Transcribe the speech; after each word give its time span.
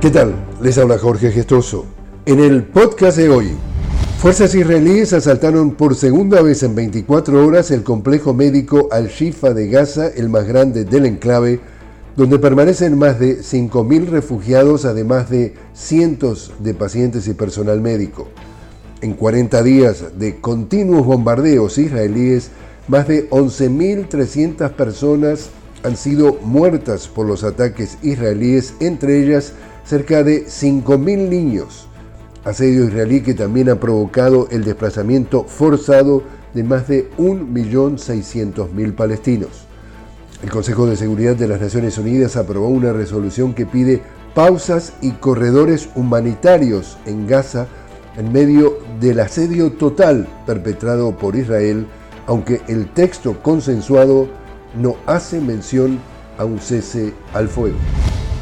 ¿Qué 0.00 0.10
tal? 0.10 0.34
Les 0.60 0.76
habla 0.76 0.98
Jorge 0.98 1.32
Gestoso. 1.32 1.86
En 2.26 2.38
el 2.38 2.64
podcast 2.64 3.16
de 3.16 3.30
hoy, 3.30 3.52
fuerzas 4.18 4.54
israelíes 4.54 5.14
asaltaron 5.14 5.70
por 5.70 5.94
segunda 5.94 6.42
vez 6.42 6.62
en 6.62 6.74
24 6.74 7.44
horas 7.44 7.70
el 7.70 7.82
complejo 7.82 8.34
médico 8.34 8.90
Al-Shifa 8.92 9.54
de 9.54 9.68
Gaza, 9.68 10.08
el 10.08 10.28
más 10.28 10.46
grande 10.46 10.84
del 10.84 11.06
enclave, 11.06 11.60
donde 12.14 12.38
permanecen 12.38 12.98
más 12.98 13.18
de 13.18 13.38
5.000 13.38 14.08
refugiados, 14.08 14.84
además 14.84 15.30
de 15.30 15.54
cientos 15.72 16.52
de 16.58 16.74
pacientes 16.74 17.26
y 17.26 17.32
personal 17.32 17.80
médico. 17.80 18.28
En 19.00 19.14
40 19.14 19.62
días 19.62 20.18
de 20.18 20.42
continuos 20.42 21.06
bombardeos 21.06 21.78
israelíes, 21.78 22.50
más 22.86 23.08
de 23.08 23.30
11.300 23.30 24.72
personas 24.72 25.48
han 25.86 25.96
sido 25.96 26.34
muertas 26.42 27.06
por 27.06 27.26
los 27.26 27.44
ataques 27.44 27.98
israelíes, 28.02 28.74
entre 28.80 29.22
ellas 29.22 29.52
cerca 29.84 30.24
de 30.24 30.46
5.000 30.46 31.28
niños. 31.28 31.86
Asedio 32.44 32.86
israelí 32.86 33.20
que 33.20 33.34
también 33.34 33.68
ha 33.70 33.78
provocado 33.78 34.48
el 34.50 34.64
desplazamiento 34.64 35.44
forzado 35.44 36.24
de 36.54 36.64
más 36.64 36.88
de 36.88 37.08
1.600.000 37.18 38.96
palestinos. 38.96 39.66
El 40.42 40.50
Consejo 40.50 40.86
de 40.86 40.96
Seguridad 40.96 41.36
de 41.36 41.46
las 41.46 41.60
Naciones 41.60 41.98
Unidas 41.98 42.36
aprobó 42.36 42.68
una 42.68 42.92
resolución 42.92 43.54
que 43.54 43.64
pide 43.64 44.02
pausas 44.34 44.92
y 45.00 45.12
corredores 45.12 45.88
humanitarios 45.94 46.98
en 47.06 47.28
Gaza 47.28 47.68
en 48.16 48.32
medio 48.32 48.78
del 49.00 49.20
asedio 49.20 49.70
total 49.70 50.26
perpetrado 50.46 51.16
por 51.16 51.36
Israel, 51.36 51.86
aunque 52.26 52.60
el 52.66 52.88
texto 52.92 53.40
consensuado 53.40 54.26
no 54.78 54.96
hace 55.06 55.40
mención 55.40 55.98
a 56.38 56.44
un 56.44 56.58
cese 56.58 57.14
al 57.32 57.48
fuego. 57.48 57.76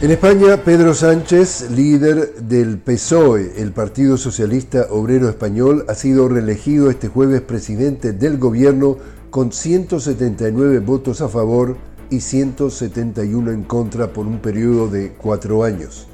En 0.00 0.10
España, 0.10 0.58
Pedro 0.58 0.92
Sánchez, 0.92 1.70
líder 1.70 2.34
del 2.34 2.78
PSOE, 2.78 3.62
el 3.62 3.72
Partido 3.72 4.16
Socialista 4.16 4.88
Obrero 4.90 5.28
Español, 5.28 5.86
ha 5.88 5.94
sido 5.94 6.28
reelegido 6.28 6.90
este 6.90 7.08
jueves 7.08 7.40
presidente 7.40 8.12
del 8.12 8.38
gobierno 8.38 8.98
con 9.30 9.52
179 9.52 10.80
votos 10.80 11.20
a 11.20 11.28
favor 11.28 11.76
y 12.10 12.20
171 12.20 13.52
en 13.52 13.62
contra 13.62 14.12
por 14.12 14.26
un 14.26 14.40
periodo 14.40 14.88
de 14.88 15.12
cuatro 15.12 15.64
años. 15.64 16.06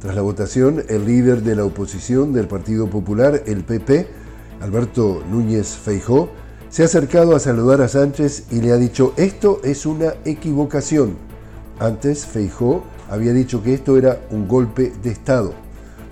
Tras 0.00 0.14
la 0.14 0.22
votación, 0.22 0.84
el 0.88 1.06
líder 1.06 1.42
de 1.42 1.56
la 1.56 1.64
oposición 1.64 2.32
del 2.32 2.48
Partido 2.48 2.88
Popular, 2.88 3.42
el 3.46 3.64
PP, 3.64 4.06
Alberto 4.60 5.22
Núñez 5.30 5.68
Feijó, 5.76 6.30
se 6.72 6.82
ha 6.82 6.86
acercado 6.86 7.36
a 7.36 7.38
saludar 7.38 7.82
a 7.82 7.88
Sánchez 7.88 8.44
y 8.50 8.62
le 8.62 8.72
ha 8.72 8.76
dicho, 8.76 9.12
esto 9.18 9.60
es 9.62 9.84
una 9.84 10.14
equivocación. 10.24 11.16
Antes, 11.78 12.24
Feijó 12.24 12.82
había 13.10 13.34
dicho 13.34 13.62
que 13.62 13.74
esto 13.74 13.98
era 13.98 14.18
un 14.30 14.48
golpe 14.48 14.90
de 15.02 15.10
Estado. 15.10 15.52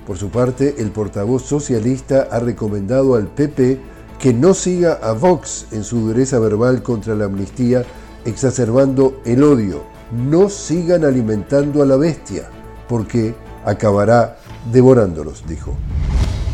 Por 0.06 0.18
su 0.18 0.28
parte, 0.28 0.74
el 0.76 0.90
portavoz 0.90 1.44
socialista 1.44 2.28
ha 2.30 2.40
recomendado 2.40 3.14
al 3.14 3.26
PP 3.28 3.80
que 4.18 4.34
no 4.34 4.52
siga 4.52 4.98
a 5.02 5.12
Vox 5.12 5.66
en 5.72 5.82
su 5.82 6.00
dureza 6.00 6.38
verbal 6.38 6.82
contra 6.82 7.14
la 7.14 7.24
amnistía, 7.24 7.82
exacerbando 8.26 9.18
el 9.24 9.42
odio. 9.42 9.82
No 10.12 10.50
sigan 10.50 11.06
alimentando 11.06 11.82
a 11.82 11.86
la 11.86 11.96
bestia, 11.96 12.50
porque 12.86 13.34
acabará 13.64 14.36
devorándolos, 14.70 15.42
dijo. 15.48 15.74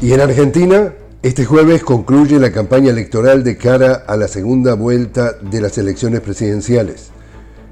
Y 0.00 0.12
en 0.12 0.20
Argentina, 0.20 0.92
este 1.22 1.44
jueves 1.44 1.82
concluye 1.82 2.38
la 2.38 2.52
campaña 2.52 2.90
electoral 2.90 3.42
de 3.42 3.56
cara 3.56 4.04
a 4.06 4.16
la 4.16 4.28
segunda 4.28 4.74
vuelta 4.74 5.32
de 5.32 5.60
las 5.60 5.76
elecciones 5.78 6.20
presidenciales. 6.20 7.10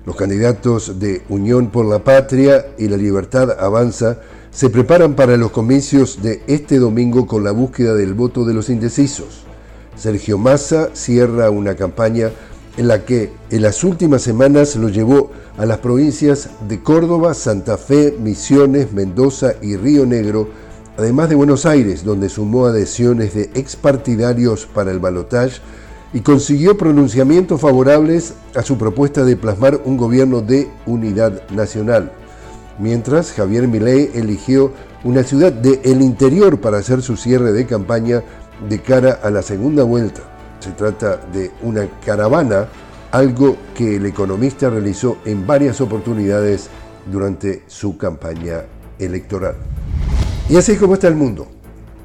Los 0.06 0.16
candidatos 0.16 0.98
de 0.98 1.22
Unión 1.28 1.70
por 1.70 1.86
la 1.86 2.02
Patria 2.02 2.66
y 2.78 2.88
la 2.88 2.96
Libertad 2.96 3.52
Avanza 3.58 4.18
se 4.50 4.70
preparan 4.70 5.14
para 5.14 5.36
los 5.36 5.50
comicios 5.50 6.22
de 6.22 6.42
este 6.46 6.78
domingo 6.78 7.26
con 7.26 7.44
la 7.44 7.52
búsqueda 7.52 7.94
del 7.94 8.14
voto 8.14 8.44
de 8.44 8.54
los 8.54 8.70
indecisos. 8.70 9.44
Sergio 9.94 10.38
Massa 10.38 10.90
cierra 10.94 11.50
una 11.50 11.76
campaña 11.76 12.30
en 12.76 12.88
la 12.88 13.04
que 13.04 13.30
en 13.50 13.62
las 13.62 13.84
últimas 13.84 14.22
semanas 14.22 14.74
lo 14.74 14.88
llevó 14.88 15.30
a 15.58 15.66
las 15.66 15.78
provincias 15.78 16.50
de 16.66 16.82
Córdoba, 16.82 17.34
Santa 17.34 17.76
Fe, 17.76 18.16
Misiones, 18.18 18.92
Mendoza 18.92 19.54
y 19.62 19.76
Río 19.76 20.06
Negro, 20.06 20.48
además 20.96 21.28
de 21.28 21.34
Buenos 21.34 21.66
Aires, 21.66 22.04
donde 22.04 22.28
sumó 22.28 22.66
adhesiones 22.66 23.34
de 23.34 23.50
expartidarios 23.54 24.66
para 24.66 24.90
el 24.90 24.98
balotaje 24.98 25.60
y 26.12 26.20
consiguió 26.20 26.78
pronunciamientos 26.78 27.60
favorables 27.60 28.34
a 28.54 28.62
su 28.62 28.78
propuesta 28.78 29.24
de 29.24 29.36
plasmar 29.36 29.80
un 29.84 29.96
gobierno 29.96 30.40
de 30.40 30.68
unidad 30.86 31.48
nacional. 31.50 32.12
Mientras, 32.78 33.32
Javier 33.32 33.66
Milei 33.66 34.10
eligió 34.14 34.72
una 35.02 35.22
ciudad 35.22 35.52
del 35.52 35.80
el 35.84 36.02
interior 36.02 36.60
para 36.60 36.78
hacer 36.78 37.02
su 37.02 37.16
cierre 37.16 37.52
de 37.52 37.66
campaña 37.66 38.22
de 38.68 38.80
cara 38.80 39.20
a 39.22 39.30
la 39.30 39.42
segunda 39.42 39.82
vuelta. 39.82 40.22
Se 40.60 40.70
trata 40.70 41.16
de 41.32 41.50
una 41.62 41.88
caravana, 42.04 42.68
algo 43.10 43.56
que 43.76 43.96
el 43.96 44.06
economista 44.06 44.70
realizó 44.70 45.18
en 45.24 45.46
varias 45.46 45.80
oportunidades 45.80 46.68
durante 47.10 47.64
su 47.66 47.98
campaña 47.98 48.62
electoral. 48.98 49.56
Y 50.48 50.56
así 50.56 50.72
es 50.72 50.78
como 50.78 50.94
está 50.94 51.08
el 51.08 51.14
mundo. 51.14 51.46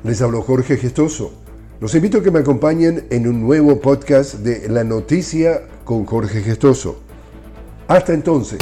Les 0.04 0.22
habló 0.22 0.42
Jorge 0.42 0.78
Gestoso. 0.78 1.34
Los 1.82 1.94
invito 1.96 2.20
a 2.20 2.24
que 2.24 2.32
me 2.32 2.40
acompañen 2.40 3.06
en 3.10 3.28
un 3.28 3.42
nuevo 3.42 3.82
podcast 3.82 4.36
de 4.36 4.70
La 4.70 4.86
Noticia 4.86 5.64
con 5.84 6.06
Jorge 6.06 6.42
Gestoso. 6.42 7.00
Hasta 7.88 8.14
entonces. 8.14 8.60